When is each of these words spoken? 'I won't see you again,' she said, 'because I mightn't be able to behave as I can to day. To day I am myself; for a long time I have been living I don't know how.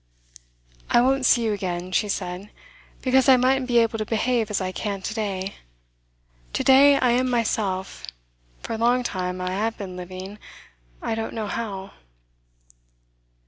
'I 0.89 1.01
won't 1.01 1.25
see 1.27 1.45
you 1.45 1.53
again,' 1.53 1.91
she 1.91 2.09
said, 2.09 2.49
'because 3.03 3.29
I 3.29 3.37
mightn't 3.37 3.67
be 3.67 3.77
able 3.77 3.99
to 3.99 4.03
behave 4.07 4.49
as 4.49 4.59
I 4.59 4.71
can 4.71 5.03
to 5.03 5.13
day. 5.13 5.53
To 6.53 6.63
day 6.63 6.97
I 6.97 7.11
am 7.11 7.29
myself; 7.29 8.07
for 8.63 8.73
a 8.73 8.79
long 8.79 9.03
time 9.03 9.39
I 9.39 9.51
have 9.51 9.77
been 9.77 9.95
living 9.95 10.39
I 11.03 11.13
don't 11.13 11.35
know 11.35 11.45
how. 11.45 11.91